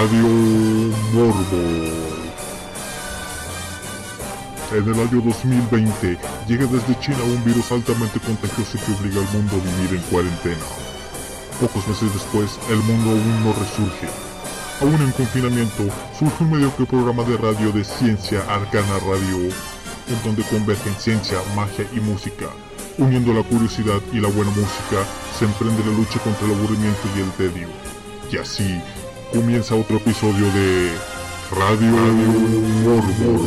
[0.00, 0.26] Radio
[1.12, 1.62] Morbo.
[4.72, 6.18] En el año 2020
[6.48, 10.66] llega desde China un virus altamente contagioso que obliga al mundo a vivir en cuarentena.
[11.60, 14.08] Pocos meses después, el mundo aún no resurge.
[14.80, 15.84] Aún en confinamiento,
[16.18, 19.38] surge un mediocre programa de radio de ciencia Arcana Radio,
[20.08, 22.46] en donde convergen ciencia, magia y música.
[22.98, 25.06] Uniendo la curiosidad y la buena música,
[25.38, 27.68] se emprende la lucha contra el aburrimiento y el tedio.
[28.32, 28.82] Y así
[29.34, 30.92] comienza otro episodio de
[31.50, 31.90] Radio,
[32.84, 33.44] Morbo.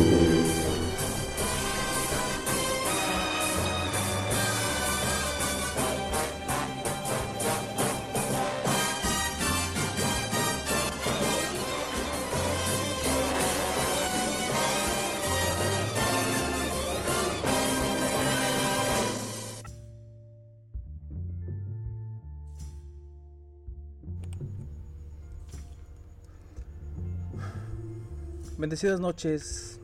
[28.68, 29.80] Bendecidas noches.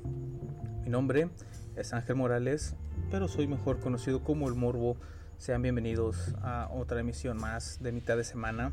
[0.83, 1.31] Mi nombre
[1.75, 2.77] es Ángel Morales,
[3.11, 4.99] pero soy mejor conocido como El Morbo.
[5.39, 8.73] Sean bienvenidos a otra emisión más de mitad de semana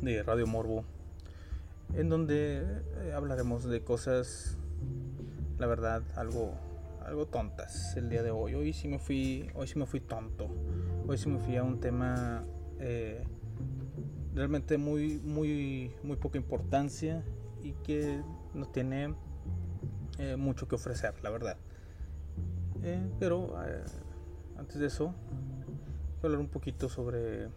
[0.00, 0.82] de Radio Morbo,
[1.94, 2.64] en donde
[3.02, 4.58] eh, hablaremos de cosas,
[5.58, 6.54] la verdad, algo,
[7.06, 8.54] algo tontas el día de hoy.
[8.54, 10.48] Hoy sí me fui, hoy sí me fui tonto.
[11.06, 12.42] Hoy sí me fui a un tema
[12.80, 13.22] eh,
[14.34, 17.22] realmente muy, muy, muy poca importancia
[17.62, 18.22] y que
[18.58, 19.14] no tiene
[20.18, 21.56] eh, mucho que ofrecer, la verdad.
[22.82, 23.84] Eh, pero eh,
[24.58, 25.14] antes de eso,
[26.22, 27.48] hablar un poquito sobre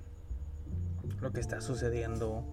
[1.19, 2.45] lo que está sucediendo.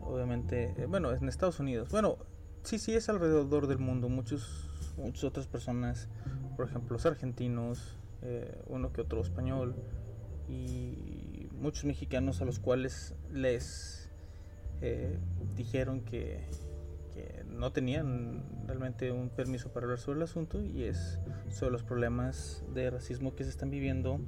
[0.00, 1.88] Obviamente, bueno, en Estados Unidos.
[1.90, 2.18] Bueno,
[2.62, 4.08] sí, sí, es alrededor del mundo.
[4.08, 6.08] Muchos, muchas otras personas,
[6.56, 7.96] por ejemplo, los argentinos,
[8.66, 9.74] uno que otro español
[10.48, 14.10] y muchos mexicanos a los cuales les
[15.56, 16.48] dijeron que
[17.12, 21.18] que no tenían realmente un permiso para hablar sobre el asunto y es
[21.50, 24.20] sobre los problemas de racismo que se están viviendo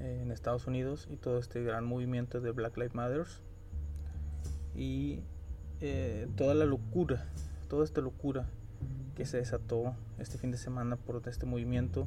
[0.00, 3.26] eh, en Estados Unidos y todo este gran movimiento de Black Lives Matter
[4.74, 5.20] y
[5.80, 7.26] eh, toda la locura,
[7.68, 8.48] toda esta locura
[9.16, 12.06] que se desató este fin de semana por este movimiento,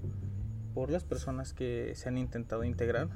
[0.74, 3.10] por las personas que se han intentado integrar.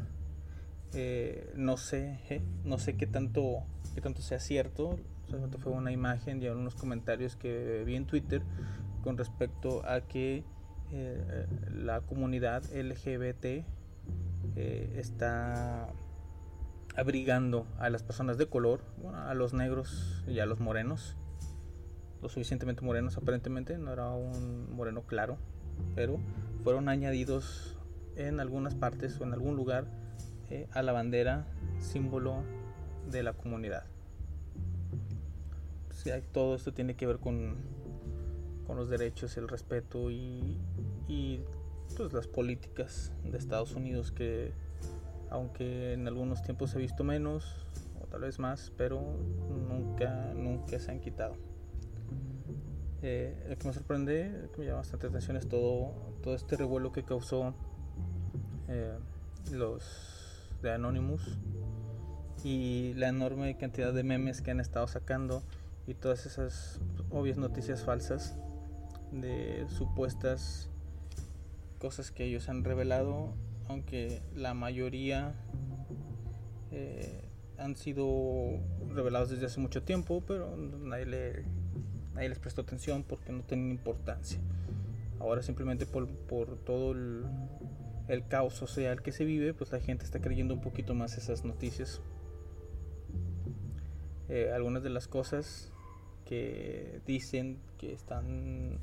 [0.94, 2.20] Eh, no sé,
[2.64, 3.64] no sé qué tanto,
[3.96, 4.98] qué tanto sea cierto
[5.60, 8.42] fue una imagen y unos comentarios que vi en Twitter
[9.04, 10.44] con respecto a que
[10.92, 13.46] eh, la comunidad LGBT
[14.56, 15.90] eh, está
[16.96, 18.82] abrigando a las personas de color,
[19.14, 21.18] a los negros y a los morenos,
[22.22, 25.38] lo suficientemente morenos aparentemente, no era un moreno claro,
[25.94, 26.20] pero
[26.64, 27.78] fueron añadidos
[28.16, 29.86] en algunas partes o en algún lugar
[30.50, 31.46] eh, a la bandera
[31.80, 32.44] símbolo
[33.12, 33.95] de la comunidad
[36.32, 37.58] todo esto tiene que ver con,
[38.66, 40.60] con los derechos, el respeto y,
[41.98, 44.52] pues, las políticas de Estados Unidos que
[45.30, 47.66] aunque en algunos tiempos ha visto menos
[48.02, 49.02] o tal vez más, pero
[49.68, 51.36] nunca, nunca se han quitado.
[53.02, 55.92] Eh, lo que me sorprende, que me llama bastante atención es todo,
[56.24, 57.54] todo este revuelo que causó
[58.68, 58.98] eh,
[59.52, 61.38] los de Anonymous
[62.44, 65.44] y la enorme cantidad de memes que han estado sacando
[65.88, 66.80] y todas esas
[67.12, 68.38] obvias noticias falsas
[69.12, 70.70] de supuestas
[71.80, 73.34] cosas que ellos han revelado,
[73.68, 75.36] aunque la mayoría
[76.72, 77.22] eh,
[77.58, 78.60] han sido
[78.94, 81.46] revelados desde hace mucho tiempo, pero nadie, le,
[82.14, 84.40] nadie les prestó atención porque no tienen importancia.
[85.20, 87.24] Ahora simplemente por, por todo el,
[88.08, 91.46] el caos social que se vive, pues la gente está creyendo un poquito más esas
[91.46, 92.02] noticias.
[94.28, 95.72] Eh, algunas de las cosas
[96.26, 98.80] que dicen que están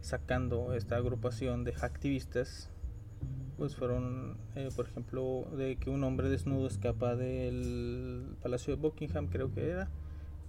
[0.00, 2.70] sacando esta agrupación de activistas
[3.56, 9.28] pues fueron eh, por ejemplo de que un hombre desnudo escapa del palacio de Buckingham
[9.28, 9.88] creo que era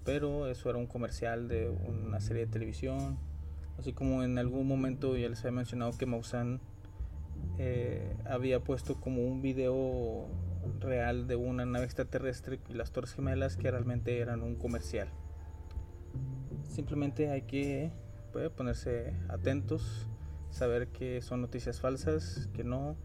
[0.05, 3.17] pero eso era un comercial de una serie de televisión.
[3.77, 6.61] Así como en algún momento ya les había mencionado que Maussan
[7.57, 10.27] eh, había puesto como un video
[10.79, 15.09] real de una nave extraterrestre y las torres gemelas que realmente eran un comercial
[16.75, 17.89] Simplemente hay que
[18.33, 20.10] pues, ponerse atentos,
[20.50, 22.98] saber que son noticias falsas, que no,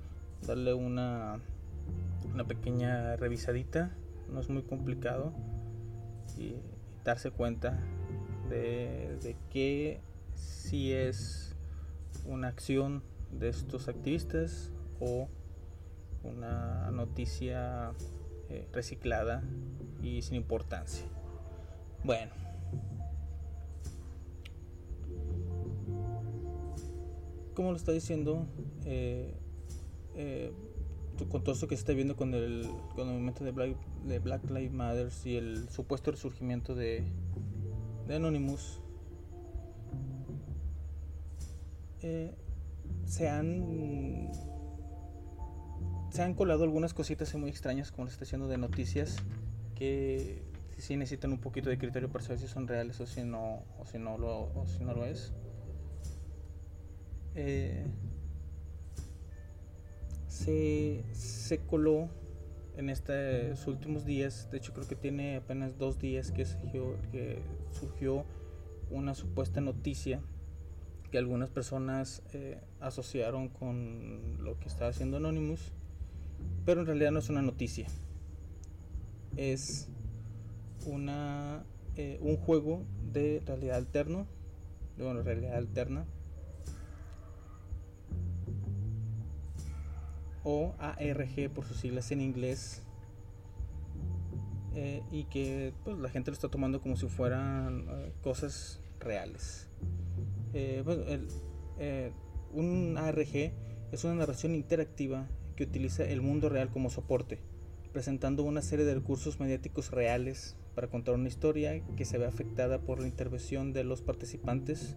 [0.45, 1.39] darle una,
[2.35, 3.93] una pequeña revisadita,
[4.29, 5.33] no es muy complicado
[6.37, 6.57] y
[7.05, 7.79] darse cuenta
[8.49, 10.01] de, que
[10.35, 11.55] si es
[12.27, 15.29] una acción de estos activistas o
[16.25, 17.93] una noticia
[18.49, 19.45] eh, reciclada
[20.03, 21.07] y sin importancia.
[22.03, 22.50] Bueno.
[27.61, 28.47] Como lo está diciendo,
[28.87, 29.35] eh,
[30.15, 30.51] eh,
[31.31, 33.77] con todo esto que se está viendo con el, con el movimiento de Black,
[34.07, 37.05] de Black Lives Matter y el supuesto resurgimiento de,
[38.09, 38.81] Anonymous,
[42.01, 42.35] eh,
[43.05, 44.31] se han
[46.09, 49.19] se han colado algunas cositas muy extrañas como lo está haciendo de noticias
[49.75, 50.43] que
[50.79, 53.85] sí necesitan un poquito de criterio para saber si son reales o si no o
[53.85, 55.35] si no lo o si no lo es
[57.35, 57.87] eh,
[60.29, 62.09] se, se coló
[62.77, 68.25] en estos últimos días de hecho creo que tiene apenas dos días que surgió,
[68.91, 70.21] una supuesta noticia
[71.11, 75.73] que algunas personas eh, asociaron con lo que está haciendo Anonymous,
[76.65, 77.87] pero en realidad no es una noticia.
[79.37, 79.88] Es
[80.87, 81.65] una,
[81.97, 84.26] eh, un juego de realidad alterno,
[84.97, 86.06] de bueno, realidad alterna,
[90.45, 92.83] o ARG por sus siglas en inglés,
[94.75, 97.87] eh, y que pues, la gente lo está tomando como si fueran
[98.23, 99.69] cosas reales.
[100.53, 100.85] Eh,
[101.79, 102.13] eh,
[102.53, 103.53] un ARG
[103.93, 107.41] es una narración interactiva que utiliza el mundo real como soporte,
[107.93, 112.81] presentando una serie de recursos mediáticos reales para contar una historia que se ve afectada
[112.81, 114.97] por la intervención de los participantes,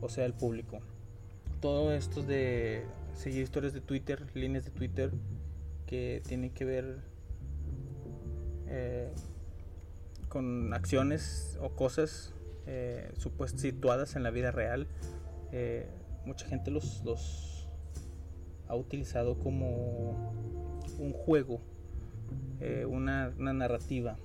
[0.00, 0.80] o sea, el público.
[1.60, 2.84] Todo esto de
[3.16, 5.10] seguir historias de Twitter, líneas de Twitter
[5.86, 7.00] que tienen que ver
[8.68, 9.10] eh,
[10.28, 12.34] con acciones o cosas
[12.66, 13.12] eh,
[13.56, 14.86] situadas en la vida real,
[15.52, 15.88] eh,
[16.24, 17.68] mucha gente los,
[18.68, 20.32] ha utilizado como
[20.98, 21.60] un juego,
[22.60, 24.18] eh, una, narrativa.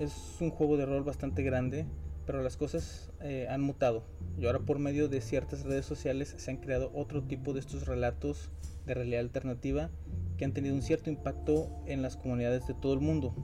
[0.00, 1.86] Es un juego de rol bastante grande,
[2.28, 4.04] pero las cosas eh, han mutado.
[4.38, 7.86] Y ahora por medio de ciertas redes sociales se han creado otro tipo de estos
[7.86, 8.50] relatos
[8.84, 9.88] de realidad alternativa
[10.36, 13.34] que han tenido un cierto impacto en las comunidades de todo el mundo.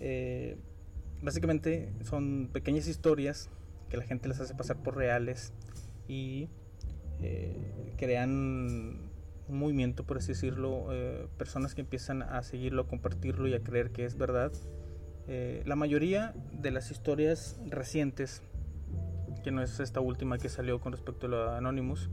[0.00, 0.56] Eh,
[1.22, 3.50] básicamente son pequeñas historias
[3.88, 5.52] que la gente les hace pasar por reales
[6.08, 6.48] y
[7.20, 8.30] eh, crean
[9.46, 10.88] un movimiento, por así decirlo,
[11.38, 14.50] personas que empiezan a seguirlo, a compartirlo y a creer que es verdad.
[15.32, 18.42] Eh, la mayoría de las historias recientes,
[19.44, 22.10] que no es esta última que salió con respecto a lo Anonymous,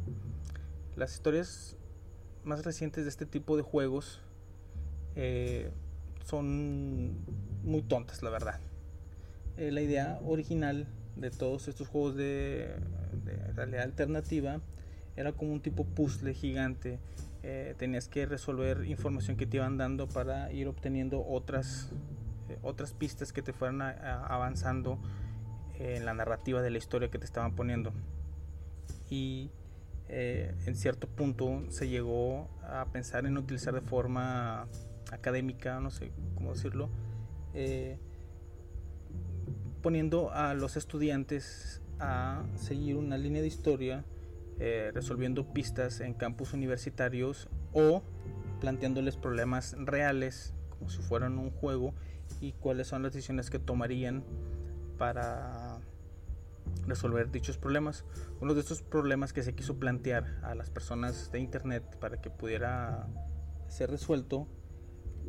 [0.96, 1.76] las historias
[2.44, 4.22] más recientes de este tipo de juegos
[6.24, 7.18] son
[7.64, 8.60] muy tontas, la verdad.
[9.58, 10.86] Eh, la idea original
[11.16, 12.76] de todos estos juegos de,
[13.56, 14.62] realidad alternativa
[15.16, 17.00] era como un tipo puzzle gigante.
[17.42, 21.96] Eh, tenías que resolver información que te iban dando para ir obteniendo otras, eh,
[22.62, 25.00] otras pistas que te fueran avanzando
[25.80, 27.94] en la narrativa de la historia que te estaban poniendo.
[29.10, 29.52] Y
[30.10, 34.68] en cierto punto se llegó a pensar en utilizar de forma
[35.12, 36.90] académica, no sé cómo decirlo,
[39.82, 44.06] poniendo a los estudiantes a seguir una línea de historia
[44.60, 48.02] eh, resolviendo pistas en campus universitarios o
[48.60, 51.94] planteándoles problemas reales como si fueran un juego
[52.42, 54.24] y cuáles son las decisiones que tomarían
[54.98, 55.80] para
[56.86, 58.06] resolver dichos problemas.
[58.42, 62.30] Uno de estos problemas que se quiso plantear a las personas de internet para que
[62.30, 63.08] pudiera
[63.68, 64.48] ser resuelto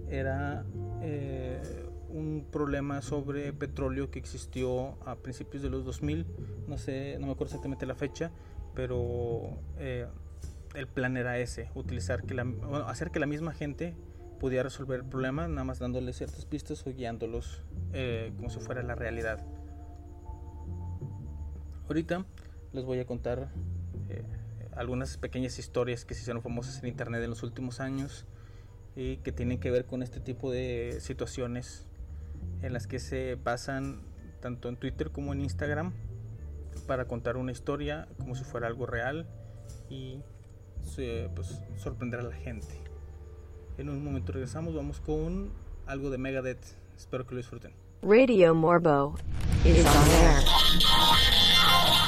[0.09, 0.65] era
[1.03, 1.61] eh,
[2.09, 6.27] un problema sobre petróleo que existió a principios de los 2000,
[6.67, 8.31] no sé, no me acuerdo exactamente la fecha,
[8.75, 10.07] pero eh,
[10.75, 12.47] el plan era ese, utilizar que la,
[12.87, 13.95] hacer que la misma gente
[14.39, 18.83] pudiera resolver el problema, nada más dándole ciertas pistas o guiándolos eh, como si fuera
[18.83, 19.45] la realidad.
[21.87, 22.25] Ahorita
[22.73, 23.51] les voy a contar
[24.09, 24.23] eh,
[24.73, 28.27] algunas pequeñas historias que se hicieron famosas en internet en los últimos años
[28.95, 31.87] y que tienen que ver con este tipo de situaciones
[32.63, 34.03] en las que se basan
[34.41, 35.93] tanto en Twitter como en Instagram
[36.87, 39.27] para contar una historia como si fuera algo real
[39.89, 40.21] y
[41.35, 42.88] pues, sorprender a la gente.
[43.79, 45.51] En un momento regresamos, vamos con
[45.87, 46.59] algo de Megadeth.
[46.97, 47.71] Espero que lo disfruten.
[48.03, 49.15] Radio Morbo
[49.65, 52.08] is on air.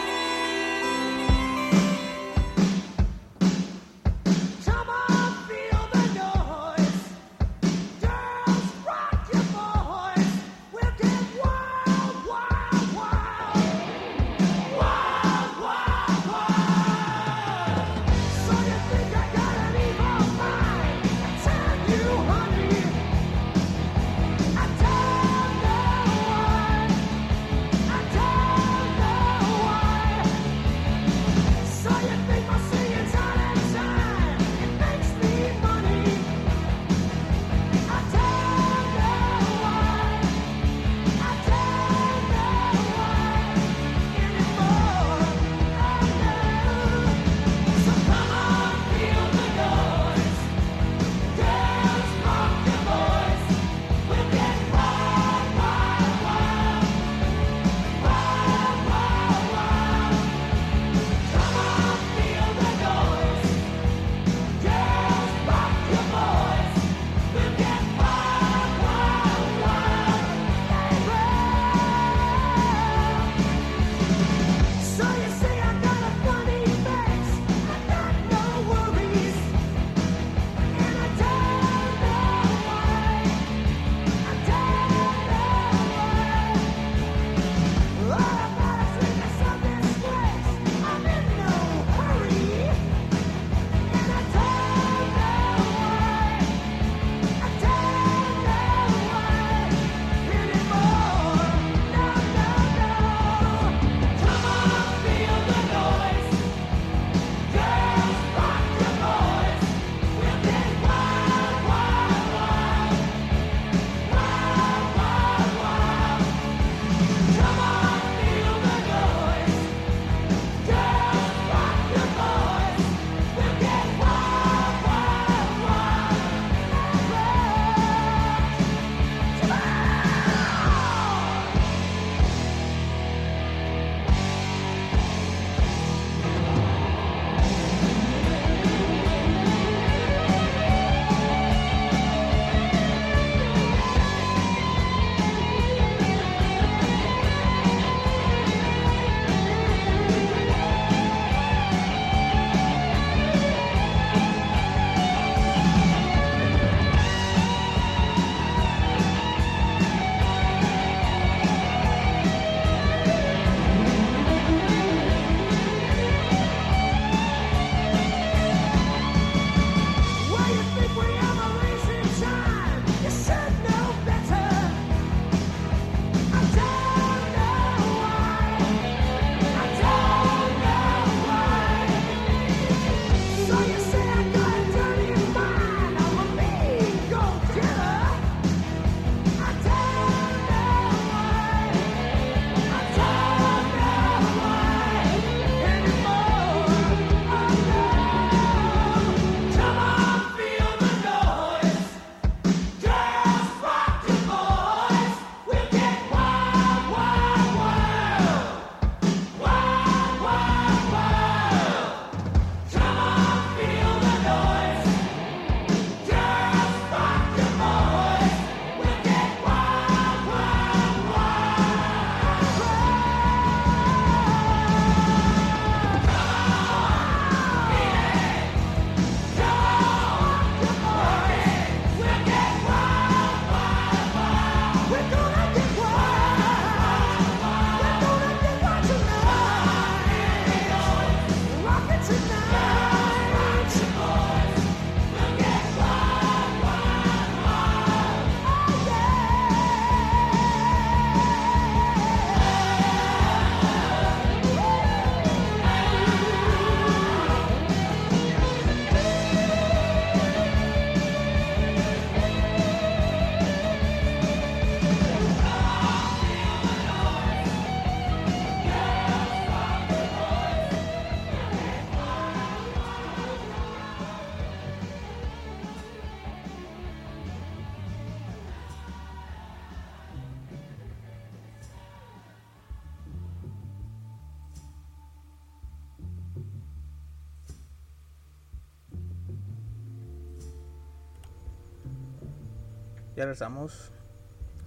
[293.21, 293.91] Ya regresamos.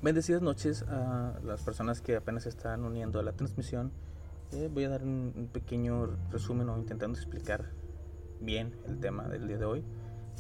[0.01, 3.91] Bendecidas noches a las personas que apenas se están uniendo a la transmisión.
[4.53, 7.65] Eh, voy a dar un, un pequeño resumen o intentando explicar
[8.41, 9.85] bien el tema del día de hoy.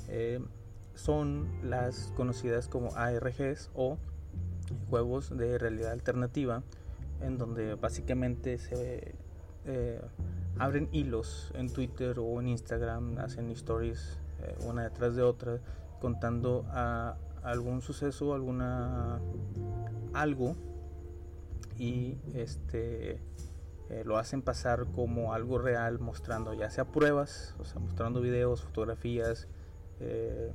[0.06, 0.40] Eh,
[0.94, 3.98] son las conocidas como ARGs o
[4.88, 6.62] juegos de realidad alternativa,
[7.20, 9.16] en donde básicamente se
[9.64, 10.00] eh,
[10.60, 15.58] abren hilos en Twitter o en Instagram, hacen stories eh, una detrás de otra,
[16.00, 19.20] contando a algún suceso, alguna
[20.12, 20.56] algo
[21.78, 23.20] y este
[23.90, 28.62] eh, lo hacen pasar como algo real, mostrando ya sea pruebas, o sea, mostrando videos,
[28.62, 29.46] fotografías
[30.00, 30.52] eh,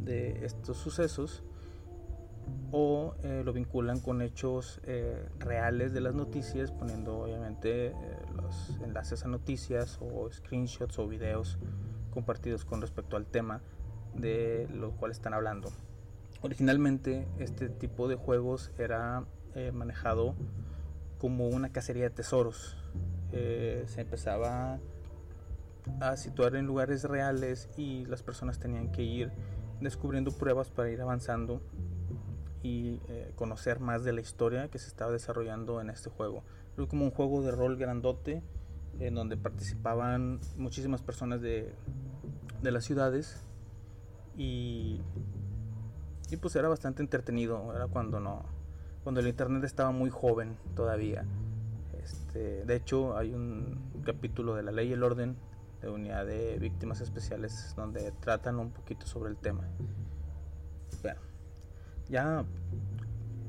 [0.00, 1.42] de estos sucesos,
[2.70, 4.80] o eh, lo vinculan con hechos
[5.38, 7.92] reales de las noticias, poniendo obviamente
[8.34, 11.58] los enlaces a noticias o screenshots o videos
[12.12, 13.62] compartidos con respecto al tema
[14.14, 15.70] de lo cual están hablando.
[16.42, 19.24] Originalmente este tipo de juegos era
[19.54, 20.34] eh, manejado
[21.18, 22.76] como una cacería de tesoros.
[23.32, 24.78] Eh, se empezaba
[26.00, 29.30] a situar en lugares reales y las personas tenían que ir
[29.80, 31.60] descubriendo pruebas para ir avanzando
[32.62, 36.42] y eh, conocer más de la historia que se estaba desarrollando en este juego.
[36.76, 38.42] Era como un juego de rol grandote
[38.98, 41.74] en donde participaban muchísimas personas de,
[42.62, 43.42] de las ciudades
[44.36, 45.00] y,
[46.30, 47.74] y pues era bastante entretenido.
[47.74, 48.44] Era cuando no
[49.02, 51.24] cuando el internet estaba muy joven todavía.
[52.02, 55.36] Este, de hecho, hay un capítulo de La Ley y el Orden
[55.80, 59.66] de Unidad de Víctimas Especiales donde tratan un poquito sobre el tema.
[61.02, 61.20] Bueno,
[62.08, 62.44] ya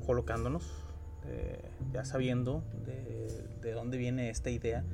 [0.06, 0.70] colocándonos,
[1.26, 4.84] eh, ya sabiendo de, de dónde viene esta idea,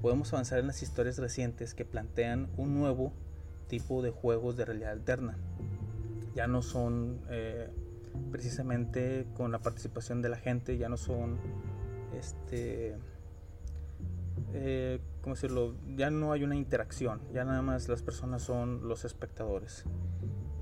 [0.00, 3.12] podemos avanzar en las historias recientes que plantean un nuevo
[3.68, 5.36] tipo de juegos de realidad alterna.
[6.36, 7.68] Ya no son eh,
[8.30, 11.40] precisamente con la participación de la gente, ya no son
[12.16, 12.94] este
[14.52, 15.74] eh, ¿cómo decirlo?
[15.96, 19.84] Ya no hay una interacción, ya nada más las personas son los espectadores.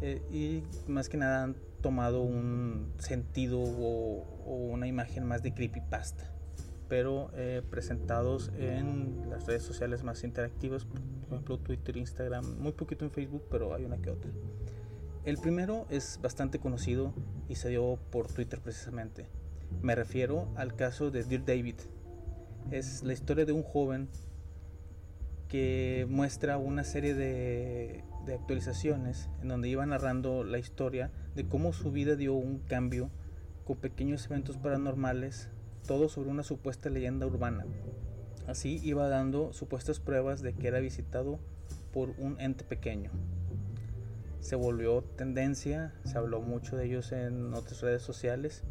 [0.01, 6.31] Eh, y más que nada han tomado un sentido o, una imagen más de creepypasta,
[6.89, 13.05] pero eh, presentados en las redes sociales más interactivas, por ejemplo Twitter, Instagram, muy poquito
[13.05, 14.31] en Facebook, pero hay una que otra.
[15.25, 17.15] El primero es bastante conocido
[17.49, 19.27] y se dio por Twitter precisamente.
[19.81, 21.77] Me refiero al caso de Dear David.
[22.71, 24.11] Es la historia de un joven
[25.49, 31.73] que muestra una serie de, de actualizaciones en donde iba narrando la historia de cómo
[31.73, 33.09] su vida dio un cambio
[33.65, 35.49] con pequeños eventos paranormales,
[35.87, 37.65] todo sobre una supuesta leyenda urbana.
[38.47, 41.39] Así iba dando supuestas pruebas de que era visitado
[41.95, 43.11] por un ente pequeño.
[44.45, 48.63] Se volvió tendencia, se habló mucho de ellos en otras redes sociales,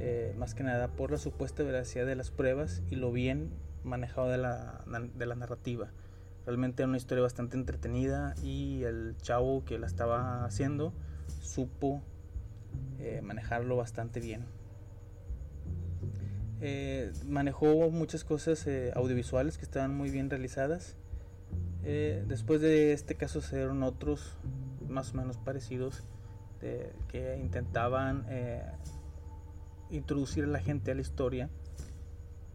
[0.00, 3.50] eh, más que nada por la supuesta veracidad de las pruebas y lo bien
[3.84, 4.82] manejado de la,
[5.14, 5.90] de la narrativa.
[6.46, 10.94] Realmente era una historia bastante entretenida y el chavo que la estaba haciendo
[11.42, 12.02] supo
[12.98, 14.46] eh, manejarlo bastante bien.
[16.62, 20.96] Eh, manejó muchas cosas audiovisuales que estaban muy bien realizadas.
[21.82, 24.38] Después de este caso se dieron otros
[24.92, 26.04] más o menos parecidos
[27.08, 28.62] que intentaban eh,
[29.90, 31.50] introducir a la gente a la historia,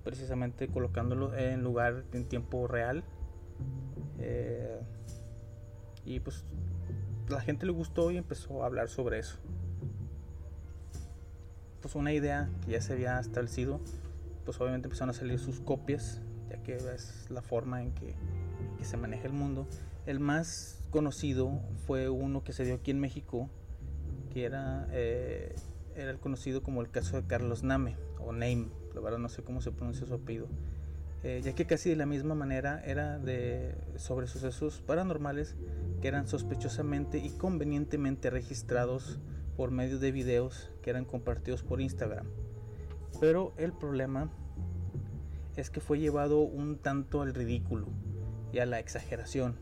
[0.04, 3.04] precisamente colocándolo en lugar en tiempo real.
[4.20, 4.80] Eh,
[6.06, 6.46] y pues
[7.28, 9.38] la gente le gustó y empezó a hablar sobre eso.
[11.82, 13.82] Pues una idea que ya se había establecido,
[14.46, 18.16] pues obviamente empezaron a salir sus copias, ya que es la forma en que,
[18.78, 19.68] que se maneja el mundo.
[20.06, 23.50] El más conocido fue uno que se dio aquí en México,
[24.34, 25.56] que era, eh,
[25.96, 29.44] era el conocido como el caso de Carlos Name, o Name, la verdad no sé
[29.44, 30.48] cómo se pronuncia su apellido.
[31.24, 35.56] Eh, ya que casi de la misma manera era de sobre sucesos paranormales
[36.00, 39.20] que eran sospechosamente y convenientemente registrados
[39.56, 42.28] por medio de videos que eran compartidos por Instagram.
[43.20, 44.30] Pero el problema
[45.56, 47.88] es que fue llevado un tanto al ridículo
[48.54, 49.58] y a la exageración,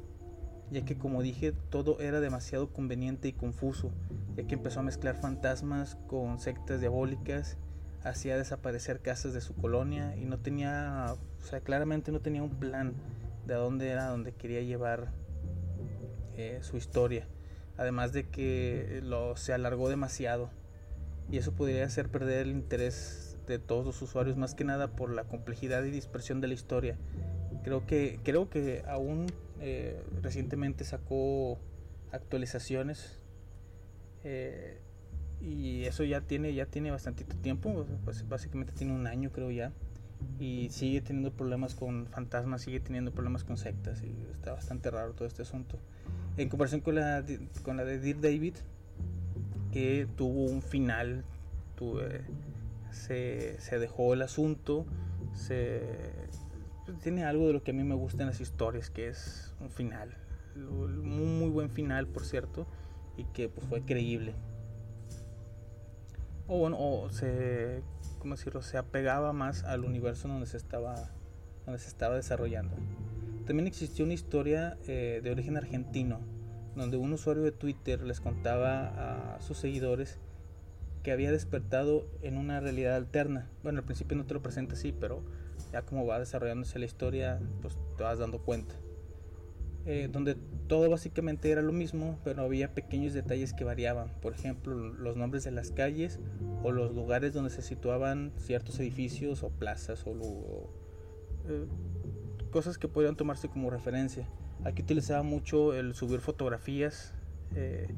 [0.71, 3.91] ya que como dije todo era demasiado conveniente y confuso,
[4.35, 7.57] ya que empezó a mezclar fantasmas con sectas diabólicas,
[8.03, 12.51] hacía desaparecer casas de su colonia y no tenía, o sea, claramente no tenía un
[12.51, 12.93] plan
[13.47, 15.11] de a dónde era donde quería llevar
[16.35, 17.27] eh, su historia.
[17.77, 20.49] Además de que lo, se alargó demasiado
[21.29, 25.11] y eso podría hacer perder el interés de todos los usuarios, más que nada por
[25.11, 26.97] la complejidad y dispersión de la historia.
[27.63, 29.27] Creo que, creo que aún
[29.61, 31.57] eh, recientemente sacó
[32.11, 33.19] actualizaciones
[34.23, 34.79] eh,
[35.41, 39.71] y eso ya tiene ya tiene bastantito tiempo pues básicamente tiene un año creo ya
[40.39, 45.13] y sigue teniendo problemas con fantasmas sigue teniendo problemas con sectas y está bastante raro
[45.13, 45.77] todo este asunto.
[46.37, 47.23] En comparación con la
[47.63, 48.55] con la de Dear David
[49.71, 51.23] que tuvo un final
[51.77, 52.21] tuve-
[52.91, 54.85] se, se dejó el asunto
[55.33, 55.81] se
[56.93, 59.69] tiene algo de lo que a mí me gusta en las historias que es un
[59.69, 60.15] final
[60.55, 62.65] un muy, muy buen final por cierto
[63.17, 64.33] y que pues fue creíble.
[66.47, 67.81] O bueno o se
[68.19, 71.11] cómo decirlo se apegaba más al universo donde se estaba
[71.65, 72.75] donde se estaba desarrollando.
[73.45, 76.19] También existió una historia eh, de origen argentino
[76.75, 80.19] donde un usuario de Twitter les contaba a sus seguidores
[81.03, 83.47] que había despertado en una realidad alterna.
[83.63, 85.23] Bueno, al principio no te lo presenta así, pero
[85.75, 88.75] ya como va desarrollándose la historia, pues te vas dando cuenta.
[89.85, 90.35] Eh, donde
[90.67, 94.09] todo básicamente era lo mismo, pero había pequeños detalles que variaban.
[94.21, 96.17] Por ejemplo, los nombres de las calles
[96.63, 100.69] o los lugares donde se situaban ciertos edificios o plazas o, lu-
[101.49, 101.65] eh,
[102.51, 104.29] cosas que podían tomarse como referencia.
[104.63, 107.13] Aquí utilizaba mucho el subir fotografías
[107.53, 107.93] eh,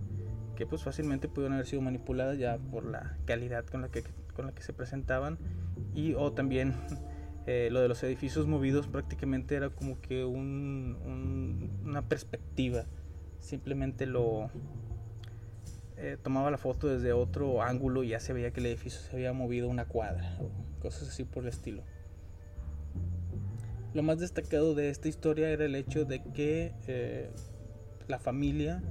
[0.56, 4.48] que pues fácilmente pudieron haber sido manipuladas ya por la calidad con la que, con
[4.48, 5.38] la que se presentaban
[5.94, 6.74] y o también
[7.48, 12.86] eh, lo de los edificios movidos prácticamente era como que un- un- una perspectiva
[13.40, 14.52] simplemente lo
[15.96, 19.16] eh, tomaba la foto desde otro ángulo y ya se veía que el edificio se
[19.16, 20.38] había movido una cuadra
[20.80, 21.84] cosas así por el estilo
[23.94, 27.32] lo más destacado de esta historia era el hecho de que eh,
[28.08, 28.84] la familia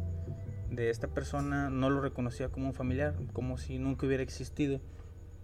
[0.71, 4.81] de esta persona no lo reconocía como un familiar, como si nunca hubiera existido.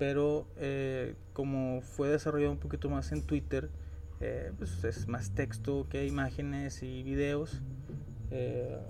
[0.02, 3.70] Pero eh, como fue desarrollado un poquito más en Twitter,
[4.18, 7.62] eh, pues es más texto que imágenes y videos.
[8.32, 8.80] Eh,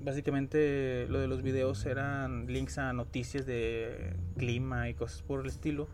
[0.00, 5.48] básicamente lo de los videos eran links a noticias de clima y cosas por el
[5.48, 5.86] estilo.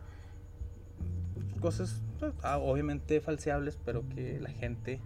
[1.59, 5.01] Cosas pues, ah, obviamente falseables, pero que la gente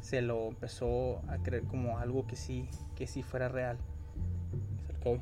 [0.00, 3.76] se lo empezó a creer como algo que sí, que sí fuera real.
[4.88, 5.20] Es el.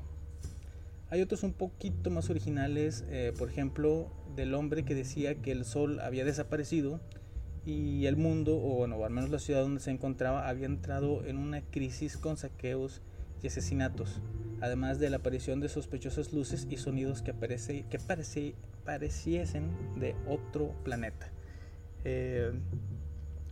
[1.11, 5.64] Hay otros un poquito más originales, eh, por ejemplo, del hombre que decía que el
[5.64, 7.01] sol había desaparecido
[7.64, 11.38] y el mundo, o bueno, al menos la ciudad donde se encontraba, había entrado en
[11.38, 13.03] una crisis con saqueos
[13.42, 14.21] y asesinatos,
[14.61, 17.99] además de la aparición de sospechosas luces y sonidos que, aparece, que
[18.85, 21.31] pareciesen de otro planeta.
[22.05, 22.53] Eh,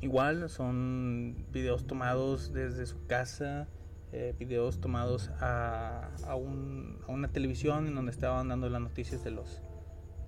[0.01, 3.69] igual son videos tomados desde su casa,
[4.13, 9.31] eh, videos tomados a, un- a una televisión en donde estaban dando las noticias de
[9.31, 9.63] los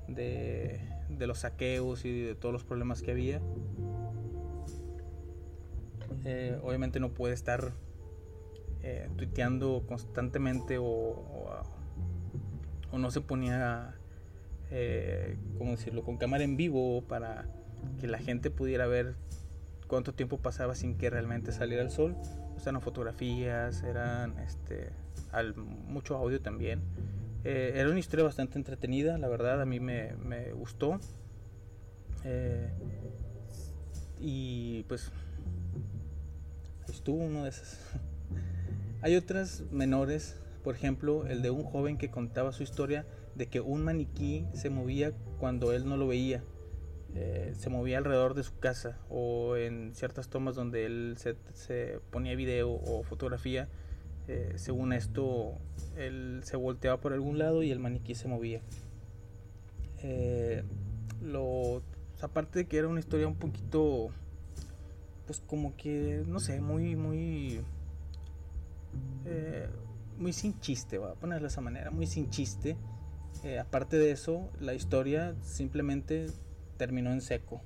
[0.08, 0.80] de,
[1.18, 3.40] los saqueos y de todos los problemas que había.
[6.24, 7.72] Eh, obviamente no puede estar
[8.82, 11.62] eh, tuiteando constantemente o
[12.92, 13.94] no se ponía,
[14.70, 17.46] eh, ¿cómo decirlo?, con cámara en vivo para
[18.00, 19.14] que la gente pudiera ver
[19.86, 22.16] cuánto tiempo pasaba sin que realmente saliera el sol.
[22.66, 24.90] Eran fotografías, eran este,
[25.32, 26.82] al- mucho audio también.
[27.44, 31.00] Eh, era una historia bastante entretenida, la verdad, a mí me, me gustó.
[32.24, 32.70] Eh,
[34.20, 35.10] y pues
[36.88, 37.78] estuvo uno de esas.
[39.02, 43.60] Hay otras menores, por ejemplo, el de un joven que contaba su historia de que
[43.60, 46.42] un maniquí se movía cuando él no lo veía.
[47.14, 52.00] Eh, se movía alrededor de su casa o en ciertas tomas donde él se, se
[52.10, 53.68] ponía video o fotografía.
[54.28, 55.54] eh, según esto,
[55.96, 58.60] él se volteaba por algún lado y el maniquí se movía.
[60.02, 60.62] Eh,
[61.22, 61.82] lo,
[62.20, 64.10] aparte de que era una historia un poquito,
[65.26, 67.62] pues como que, no sé, muy, muy,
[70.18, 72.76] muy sin chiste, voy a ponerlo de esa manera, muy sin chiste.
[73.58, 76.26] Aparte de eso, la historia simplemente
[76.78, 77.60] terminó en seco.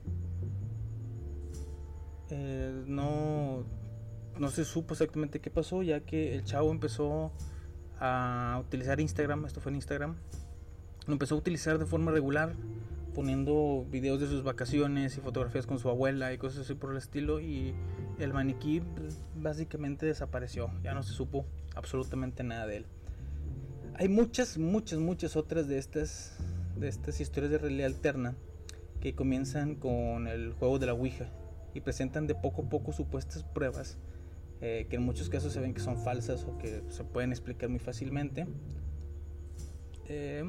[2.30, 3.64] Eh, no,
[4.38, 7.30] no se supo exactamente qué pasó, ya que el chavo empezó
[8.00, 10.16] a utilizar Instagram, esto fue en Instagram,
[11.06, 12.54] lo empezó a utilizar de forma regular,
[13.14, 16.96] poniendo videos de sus vacaciones y fotografías con su abuela y cosas así por el
[16.96, 17.74] estilo, y
[18.18, 21.44] el maniquí pues, básicamente desapareció, ya no se supo
[21.74, 22.86] absolutamente nada de él.
[23.94, 26.38] Hay muchas, muchas, muchas otras de estas,
[26.76, 28.34] de estas historias de realidad alterna
[29.02, 31.26] que comienzan con el juego de la Ouija
[31.74, 33.98] y presentan de poco a poco supuestas pruebas
[34.60, 37.68] eh, que en muchos casos se ven que son falsas o que se pueden explicar
[37.68, 38.46] muy fácilmente.
[40.08, 40.44] Eh,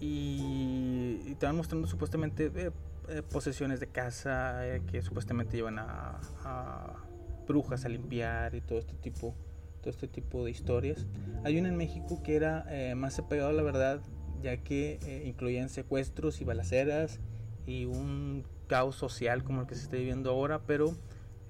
[0.00, 2.70] y, y te van mostrando supuestamente eh,
[3.08, 7.04] eh, posesiones de casa eh, que supuestamente llevan a, a
[7.46, 9.34] brujas a limpiar y todo este tipo
[9.80, 11.06] todo este tipo de historias.
[11.44, 14.00] Hay una en México que era eh, más apegado a la verdad,
[14.42, 17.20] ya que eh, incluían secuestros y balaceras
[17.66, 20.94] y un caos social como el que se está viviendo ahora, pero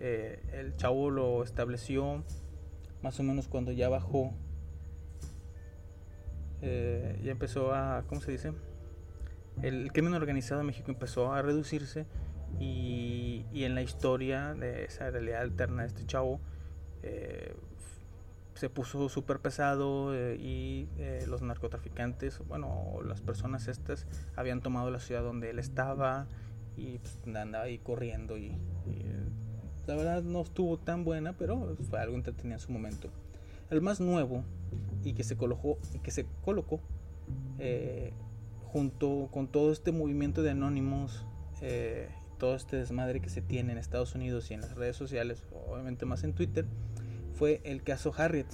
[0.00, 2.24] eh, el chavo lo estableció
[3.02, 4.32] más o menos cuando ya bajó,
[6.62, 8.52] eh, ya empezó a, ¿cómo se dice?
[9.62, 12.06] El crimen organizado en México empezó a reducirse
[12.58, 16.40] y, y en la historia de esa realidad alterna de este chavo
[18.58, 24.90] se puso súper pesado eh, y eh, los narcotraficantes, bueno, las personas estas habían tomado
[24.90, 26.26] la ciudad donde él estaba
[26.76, 28.46] y pues, andaba ahí corriendo y,
[28.86, 29.04] y,
[29.86, 33.08] la verdad no estuvo tan buena, pero fue algo entretenido en su momento.
[33.70, 34.44] El más nuevo
[35.04, 36.80] y que se colocó, que se colocó
[37.58, 38.12] eh,
[38.72, 41.24] junto con todo este movimiento de anónimos,
[41.62, 45.42] eh, todo este desmadre que se tiene en Estados Unidos y en las redes sociales,
[45.68, 46.66] obviamente más en Twitter,
[47.38, 48.48] fue el caso Harriet,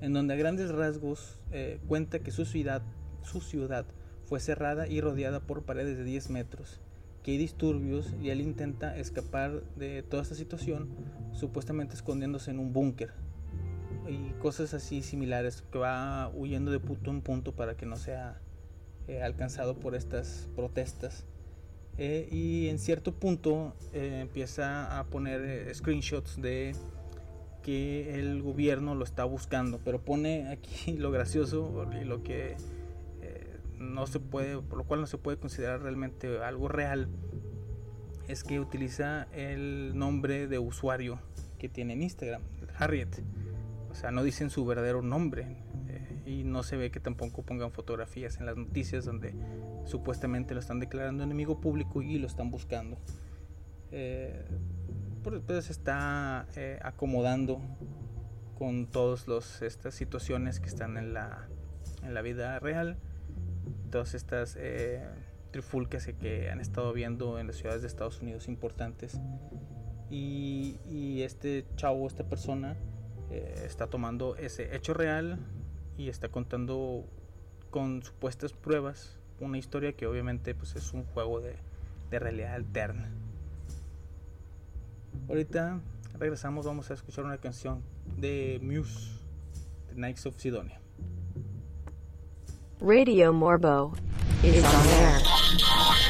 [0.00, 2.82] en donde a grandes rasgos eh, cuenta que su ciudad,
[3.22, 3.86] su ciudad
[4.24, 6.80] fue cerrada y rodeada por paredes de 10 metros,
[7.22, 10.88] que hay disturbios y él intenta escapar de toda esta situación,
[11.32, 13.12] supuestamente escondiéndose en un búnker
[14.08, 18.40] y cosas así similares, que va huyendo de punto en punto para que no sea
[19.06, 21.26] eh, alcanzado por estas protestas.
[22.02, 26.74] Eh, y en cierto punto eh, empieza a poner eh, screenshots de
[27.62, 32.56] que el gobierno lo está buscando, pero pone aquí lo gracioso y lo que
[33.20, 37.08] eh, no se puede, por lo cual no se puede considerar realmente algo real,
[38.28, 41.18] es que utiliza el nombre de usuario
[41.58, 42.42] que tiene en Instagram,
[42.78, 43.22] Harriet.
[43.90, 45.56] O sea, no dicen su verdadero nombre
[45.88, 49.34] eh, y no se ve que tampoco pongan fotografías en las noticias donde
[49.84, 52.98] supuestamente lo están declarando enemigo público y lo están buscando.
[53.90, 54.44] Eh,
[55.22, 57.60] pues se está eh, acomodando
[58.58, 61.48] con todas estas situaciones que están en la,
[62.02, 62.96] en la vida real,
[63.90, 65.06] todas estas eh,
[65.50, 69.18] trifulcas que- han estado viendo en las ciudades de Estados Unidos importantes.
[70.10, 72.76] Y, y este chavo, esta persona,
[73.30, 75.38] eh, está tomando ese hecho real
[75.96, 77.04] y está contando
[77.70, 81.54] con supuestas pruebas una historia que obviamente pues, es un juego de,
[82.10, 83.08] de realidad alterna.
[85.30, 85.78] Ahorita
[86.18, 87.84] regresamos, vamos a escuchar una canción
[88.16, 89.12] de Muse,
[89.88, 90.80] The Knights of Sidonia.
[92.80, 93.92] Radio Morbo
[94.42, 96.09] is on air.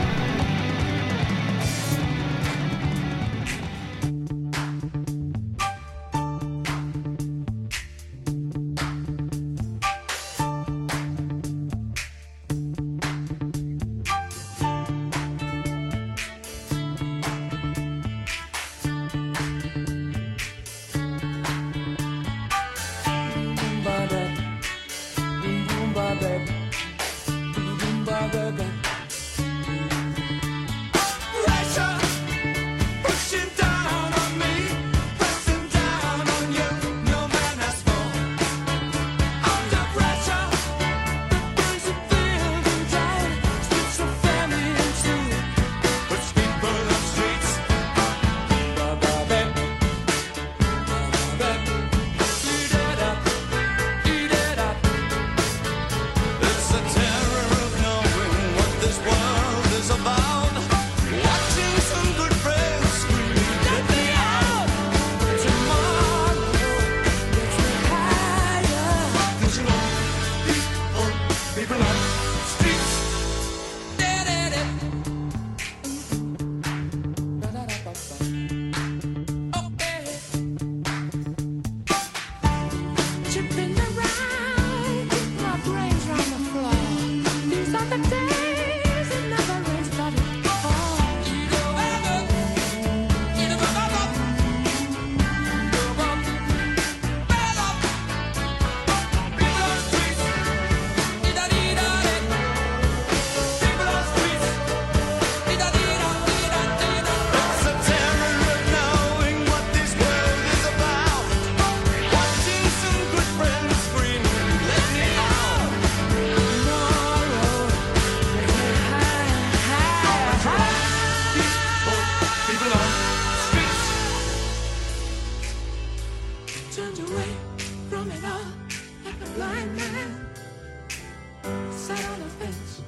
[132.51, 132.81] dance,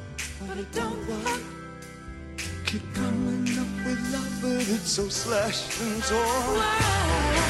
[0.47, 1.41] but it don't work.
[2.65, 6.57] Keep coming up with love, but it's so slashed and torn.
[6.57, 7.42] Wow.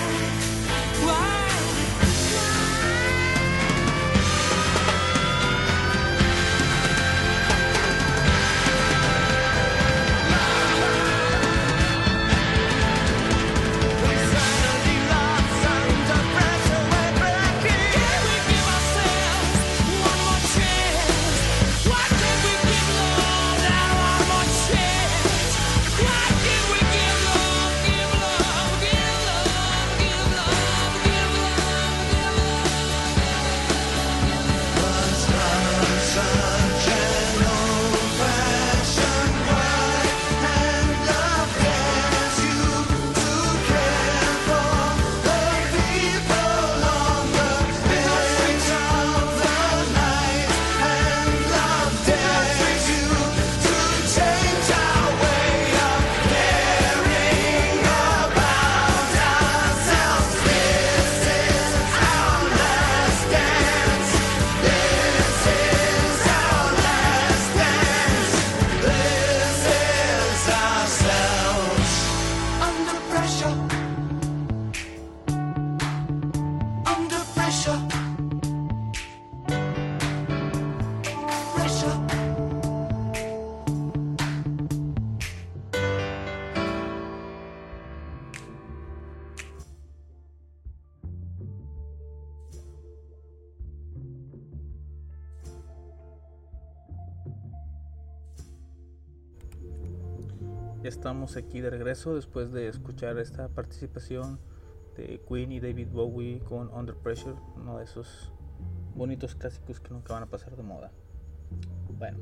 [101.23, 104.39] Estamos aquí de regreso después de escuchar esta participación
[104.97, 108.33] de Queen y David Bowie con Under Pressure, uno de esos
[108.93, 110.91] bonitos clásicos que nunca van a pasar de moda.
[111.97, 112.17] Bueno,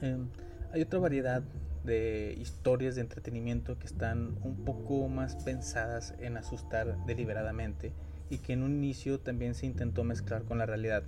[0.00, 0.26] em,
[0.72, 1.42] hay otra variedad
[1.84, 7.92] de historias de entretenimiento que están un poco más pensadas en asustar deliberadamente
[8.30, 11.02] y que en un inicio también se intentó mezclar con la realidad.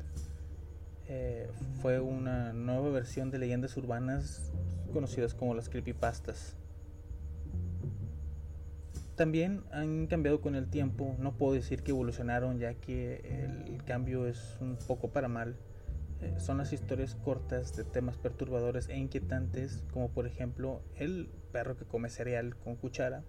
[1.09, 1.49] Eh,
[1.81, 4.53] fue una nueva versión de leyendas urbanas
[4.93, 6.57] conocidas como las creepypastas.
[9.15, 14.27] También han cambiado con el tiempo, no puedo decir que evolucionaron ya que el cambio
[14.27, 15.57] es un poco para mal.
[16.21, 21.77] Eh, son las historias cortas de temas perturbadores e inquietantes como por ejemplo el perro
[21.77, 23.25] que come cereal con cuchara,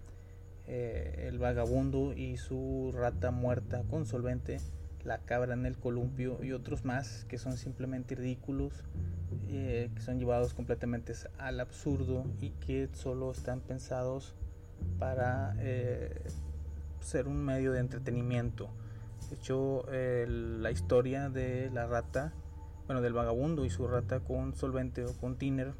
[0.66, 4.58] eh, el vagabundo y su rata muerta con solvente,
[5.04, 8.84] la cabra en el columpio y otros más que son simplemente ridículos,
[9.48, 14.34] eh, que son llevados completamente al absurdo y que solo están pensados
[14.98, 16.22] para eh,
[17.00, 18.68] ser un medio de entretenimiento.
[19.28, 22.32] De hecho, la historia de la rata,
[22.86, 25.72] bueno, del vagabundo y su rata con solvente o con tiner,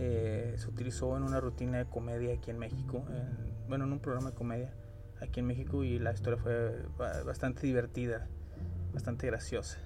[0.00, 4.00] eh, se utilizó en una rutina de comedia aquí en México, en- bueno, en un
[4.00, 4.72] programa de comedia
[5.20, 8.26] aquí en México y la historia fue ba- bastante divertida,
[8.92, 9.78] bastante graciosa.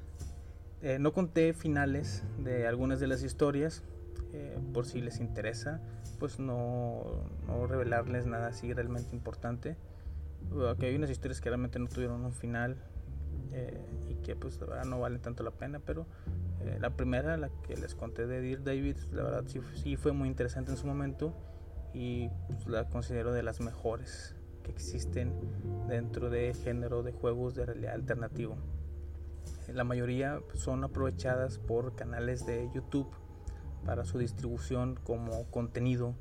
[0.82, 3.84] Eh, no conté finales de algunas de las historias,
[4.32, 5.80] eh, por si les interesa,
[6.18, 7.04] pues no,
[7.46, 9.76] no revelarles nada así realmente importante.
[10.50, 12.76] Uh, que hay unas historias que realmente no tuvieron un final
[13.52, 16.06] eh, y que pues la verdad no valen tanto la pena, pero
[16.60, 20.12] eh, la primera, la que les conté de Dear David, la verdad sí, sí fue
[20.12, 21.32] muy interesante en su momento
[21.94, 25.32] y pues, la considero de las mejores que existen
[25.88, 28.56] dentro de género de juegos de realidad alternativo.
[29.72, 33.08] La mayoría son aprovechadas por canales de YouTube
[33.84, 36.14] para su distribución como contenido,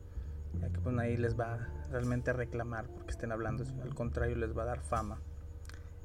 [0.60, 4.58] ya que pues nadie les va realmente a reclamar porque estén hablando, al contrario les
[4.58, 5.22] va a dar fama.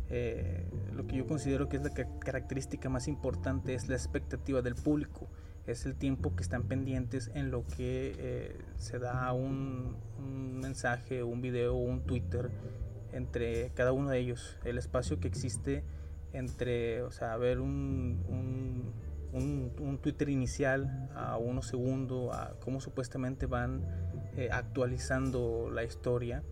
[0.08, 4.62] Eh, lo que yo considero que es la ca- característica más importante es la expectativa
[4.62, 5.26] del público,
[5.66, 9.96] es el tiempo que están pendientes en lo que eh, se da un,
[10.60, 12.50] mensaje, un video, un Twitter
[13.12, 15.84] entre cada uno de ellos, el espacio que existe
[16.32, 18.92] entre, o sea, ver un,
[19.32, 23.82] un, Twitter inicial a unos segundos, a cómo supuestamente van
[24.36, 26.42] eh, actualizando la historia,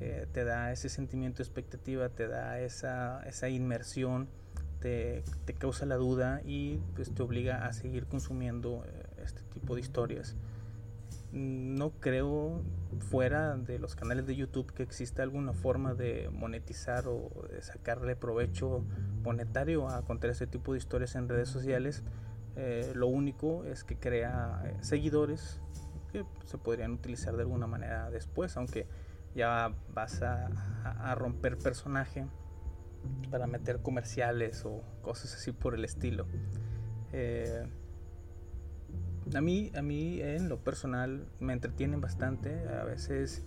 [0.00, 4.28] eh, te da ese sentimiento de expectativa, te da esa, esa inmersión,
[4.80, 9.74] te, te causa la duda y pues te obliga a seguir consumiendo eh, este tipo
[9.74, 10.36] de historias.
[11.36, 12.62] No creo
[13.10, 18.16] fuera de los canales de YouTube que exista alguna forma de monetizar o de sacarle
[18.16, 18.86] provecho
[19.22, 22.04] monetario a contar este tipo de historias en redes sociales.
[22.56, 25.60] Eh, lo único es que crea eh, seguidores
[26.10, 28.86] que se podrían utilizar de alguna manera después, aunque
[29.34, 30.48] ya vas a,
[31.16, 32.26] romper personaje
[33.30, 36.26] para meter comerciales o cosas así por el estilo.
[37.12, 37.66] Eh,
[39.34, 42.68] a mí, a mí en lo personal me entretienen bastante.
[42.68, 43.44] A veces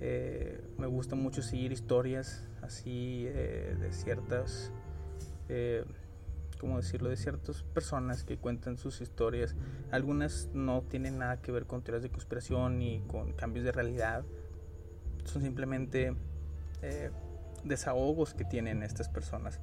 [0.00, 4.72] eh, me gusta mucho seguir historias así eh, de ciertas,
[5.48, 5.84] eh,
[6.58, 7.10] ¿cómo decirlo?
[7.10, 9.54] De ciertas personas que cuentan sus historias.
[9.90, 14.24] Algunas no tienen nada que ver con teorías de conspiración ni con cambios de realidad.
[15.24, 16.14] Son simplemente
[17.62, 19.60] desahogos que tienen estas personas.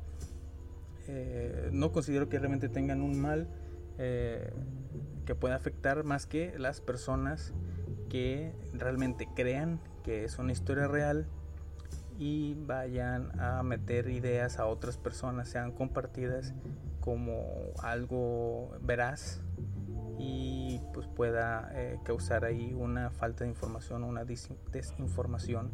[1.72, 3.48] No considero que realmente tengan un mal
[5.28, 7.54] que pueda afectar más que las personas
[8.10, 11.28] que realmente crean que es una historia real
[12.18, 16.54] y vayan a meter ideas a otras personas, sean compartidas
[17.02, 17.44] como
[17.84, 19.42] algo veraz
[20.18, 25.72] y pues pueda eh, causar ahí una falta de información, una desinformación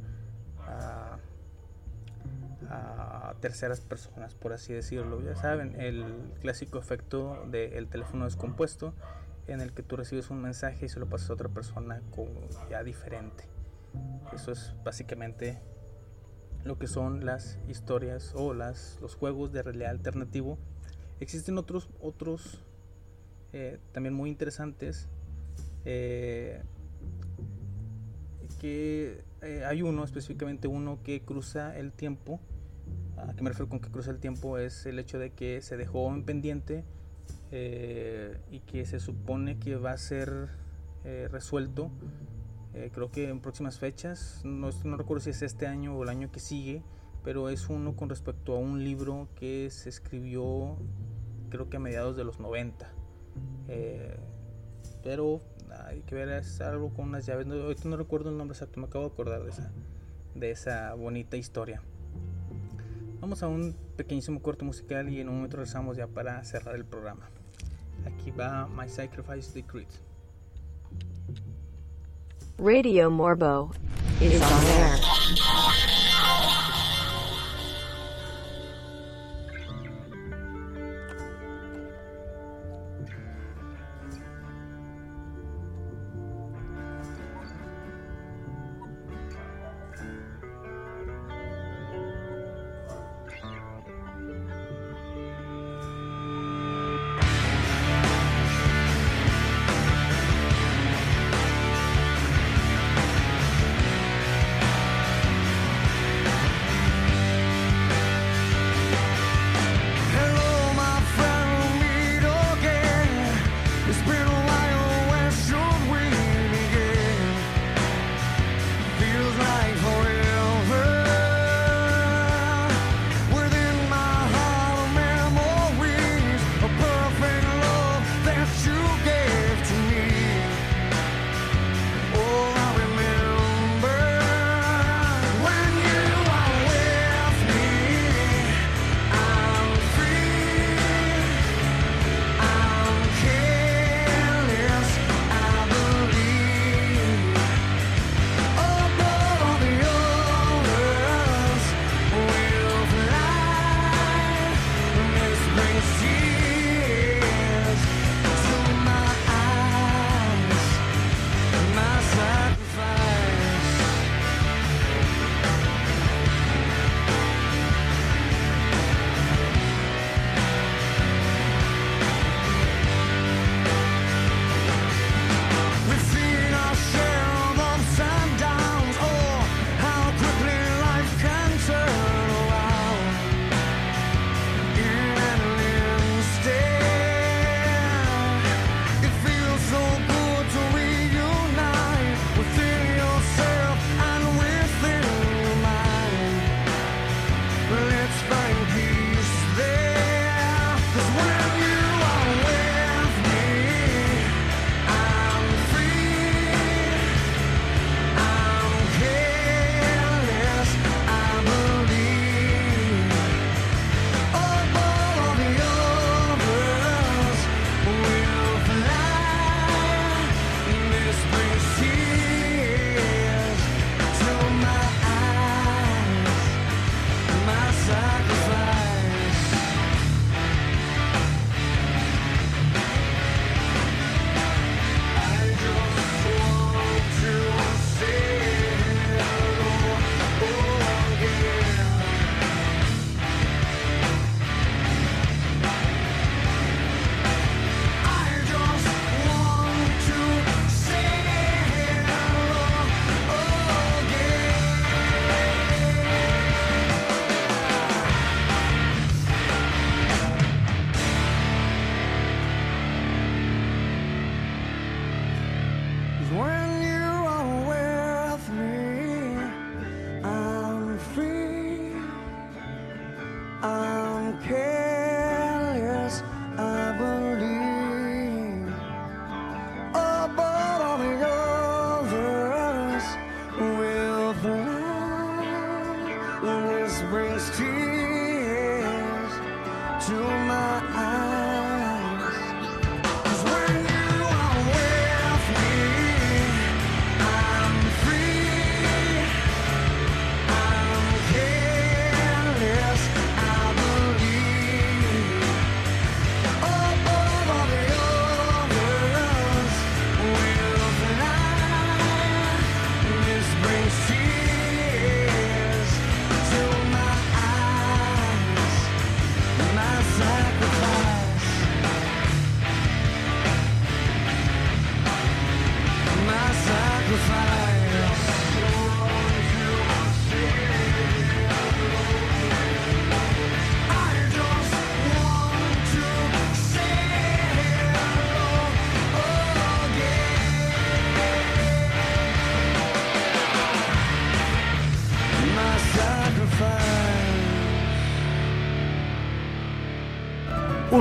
[0.58, 1.20] a
[3.40, 5.22] terceras personas, por así decirlo.
[5.22, 6.06] Ya saben, el
[6.42, 8.94] clásico efecto del teléfono descompuesto
[9.48, 12.30] en el que tú recibes un mensaje y se lo pasas a otra persona como
[12.70, 13.46] ya diferente.
[14.34, 15.60] Eso es básicamente
[16.64, 20.58] lo que son las historias o las, los juegos de realidad alternativo.
[21.20, 22.64] Existen otros, otros
[23.52, 25.10] eh, también muy interesantes.
[25.86, 26.64] eh,
[28.60, 32.40] que eh, hay uno, específicamente uno que cruza el tiempo.
[33.18, 34.58] ¿A qué me refiero con que cruza el tiempo?
[34.58, 36.86] Es el hecho de que se dejó en pendiente
[37.56, 40.50] eh, y que se supone que va a ser
[41.06, 41.92] eh, resuelto.
[42.74, 46.32] eh, creo que en próximas fechas, no, recuerdo si es este año o el año
[46.32, 46.82] que sigue,
[47.24, 50.78] pero es uno con respecto a un libro que se escribió
[51.52, 52.92] creo que a mediados de los 90.
[53.68, 54.18] Eh,
[55.04, 55.42] pero
[55.86, 57.46] hay que ver, es algo con unas llaves.
[57.46, 59.72] No, ahorita no recuerdo el nombre exacto, me acabo de acordar de esa,
[60.34, 61.84] de esa bonita historia.
[63.22, 66.86] Vamos a un pequeñísimo corte musical y en un momento regresamos ya para cerrar el
[66.86, 67.30] programa.
[68.36, 69.88] Va My Sacrifice Decreed.
[72.58, 73.72] Radio Morbo
[74.22, 76.03] is on air.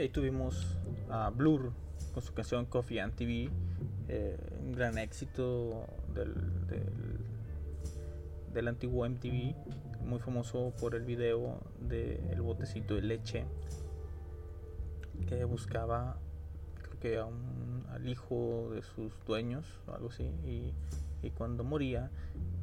[0.00, 0.78] ahí tuvimos
[1.10, 1.72] a Blur
[2.14, 3.50] con su canción Coffee and TV,
[4.08, 5.84] eh, un gran éxito
[6.14, 6.34] del,
[6.66, 6.84] del,
[8.52, 9.54] del antiguo MTV,
[10.04, 13.44] muy famoso por el video del botecito de leche
[15.28, 16.16] que buscaba,
[16.82, 20.72] creo que a un- al hijo de sus dueños o algo así, y,
[21.22, 22.10] y cuando moría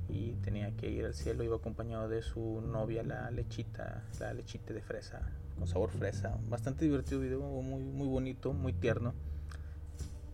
[0.10, 4.74] y tenía que ir al cielo, iba acompañado de su novia, la lechita, la lechita
[4.74, 5.22] de fresa,
[5.58, 6.38] con sabor fresa.
[6.50, 9.14] Bastante divertido video, muy, muy bonito, muy tierno.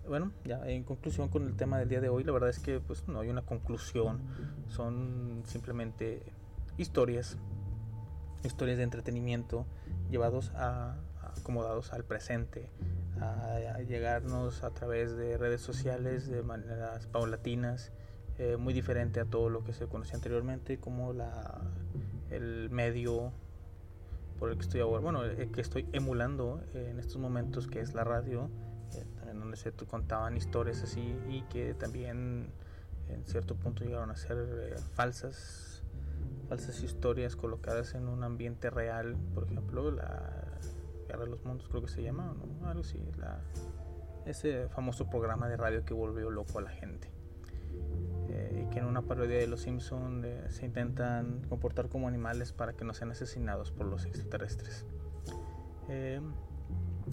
[0.07, 2.79] Bueno, ya en conclusión con el tema del día de hoy, la verdad es que
[2.79, 4.19] pues no hay una conclusión,
[4.67, 6.23] son simplemente
[6.77, 7.37] historias,
[8.43, 9.65] historias de entretenimiento
[10.11, 12.69] llevados a, acomodados al presente,
[13.21, 17.93] a, a llegarnos a través de redes sociales de maneras paulatinas,
[18.39, 21.61] eh, muy diferente a todo lo que se conocía anteriormente, como la,
[22.31, 23.31] el medio
[24.39, 27.93] por el que estoy ahora, bueno, el que estoy emulando en estos momentos, que es
[27.93, 28.49] la radio,
[28.95, 32.51] eh, donde se contaban historias así y que también
[33.09, 35.83] en cierto punto llegaron a ser eh, falsas,
[36.49, 40.43] falsas historias colocadas en un ambiente real, por ejemplo, la
[41.07, 42.67] Guerra de los Mundos creo que se llama, ¿no?
[42.67, 43.39] algo así, la,
[44.25, 47.09] ese famoso programa de radio que volvió loco a la gente.
[48.73, 52.83] Que en una parodia de Los Simpson eh, se intentan comportar como animales para que
[52.83, 54.87] no sean asesinados por los extraterrestres.
[55.89, 56.19] Eh,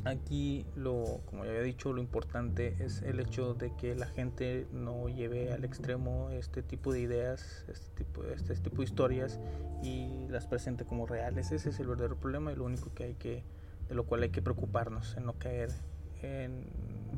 [0.05, 4.67] aquí, lo, como ya había dicho, lo importante es el hecho de que la gente
[4.73, 9.39] no lleve al extremo este tipo de ideas, este tipo, este tipo de historias
[9.83, 11.53] y las presente como reales.
[11.53, 13.45] Ese es el verdadero problema y lo único que hay que,
[13.89, 15.71] de lo cual hay que preocuparnos en no caer
[16.23, 16.65] en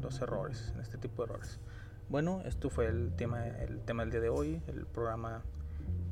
[0.02, 1.60] los errores, en este tipo de errores.
[2.12, 4.60] Bueno, esto fue el tema, el tema del día de hoy.
[4.66, 5.42] El programa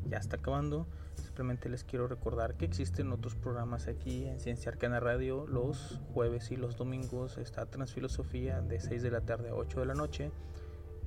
[0.09, 0.87] ya está acabando.
[1.17, 5.47] Simplemente les quiero recordar que existen otros programas aquí en Ciencia Arcana Radio.
[5.47, 9.85] Los jueves y los domingos está Transfilosofía de 6 de la tarde a 8 de
[9.85, 10.31] la noche.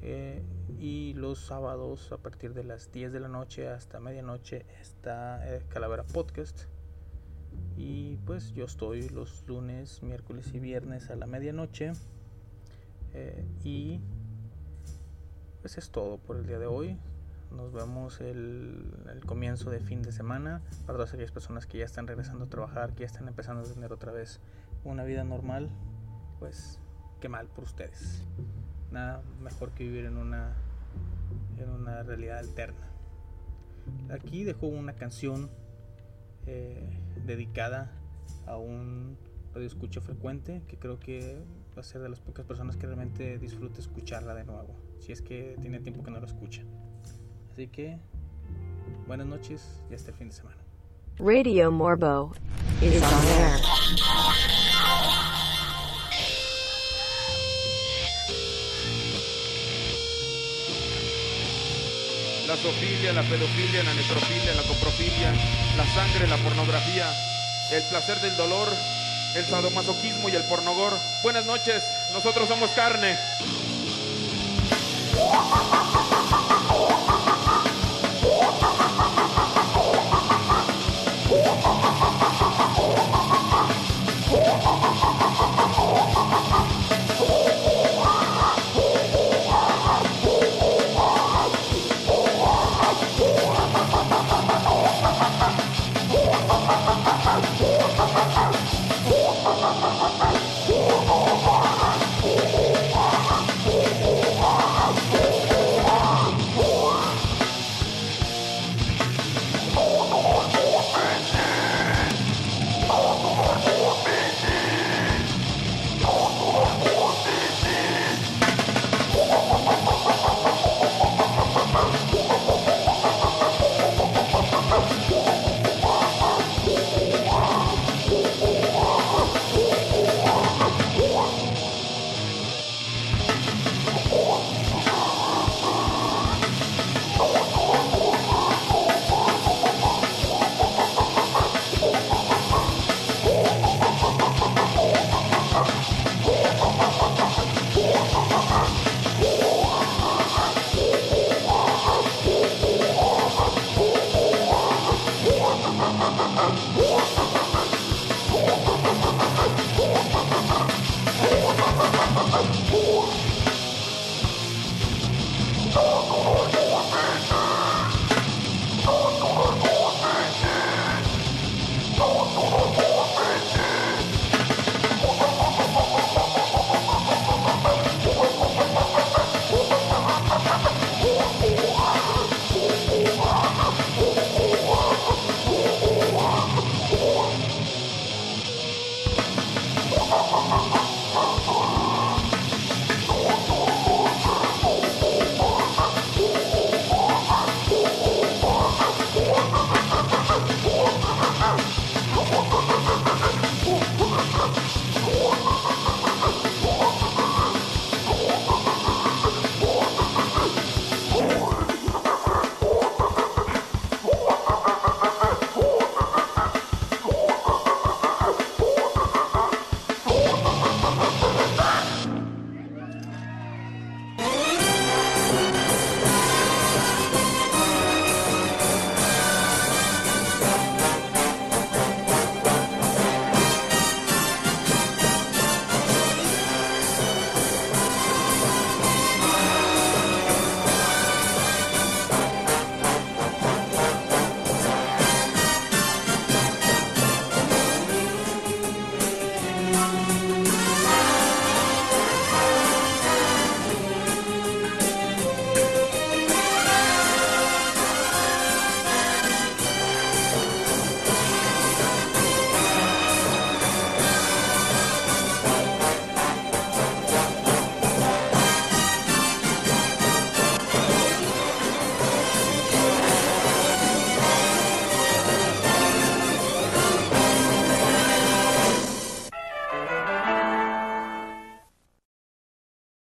[0.04, 0.44] Eh,
[0.78, 5.64] y los sábados a partir de las 10 de la noche hasta medianoche está eh,
[5.70, 6.66] Calavera Podcast.
[7.78, 11.94] Y pues yo estoy los lunes, miércoles y viernes a la medianoche.
[13.16, 14.00] Eh, y
[15.64, 16.98] pues es todo por el día de hoy.
[17.50, 20.62] Nos vemos el, comienzo de fin de semana.
[20.86, 23.74] Para todas aquellas personas que ya están regresando a trabajar, que ya están empezando a
[23.74, 24.42] tener otra vez
[24.84, 25.70] una vida normal,
[26.40, 26.80] pues
[27.22, 28.26] qué mal por ustedes.
[28.92, 30.54] Nada mejor que vivir en una,
[31.58, 32.90] en una realidad alterna.
[34.10, 35.50] Aquí dejo una canción
[36.46, 36.90] eh,
[37.26, 37.90] dedicada
[38.48, 39.18] a un
[39.54, 41.42] radio escucho frecuente que creo que
[41.78, 45.22] va a ser de las pocas personas que realmente disfrute escucharla de nuevo, si es
[45.22, 46.62] que tiene tiempo que no lo escucha.
[47.52, 47.98] Así que
[49.06, 50.58] buenas noches y hasta el fin de semana.
[51.20, 52.32] Radio Morbo
[52.82, 53.60] is on air.
[62.48, 65.34] la zoofilia, la pedofilia, la necrofilia, la coprofilia,
[65.76, 67.08] la sangre, la pornografía,
[67.72, 68.68] el placer del dolor,
[69.36, 70.94] el sadomasoquismo y el pornogor.
[71.24, 71.84] Buenas noches,
[72.14, 73.18] nosotros somos carne.
[84.46, 85.03] Oh,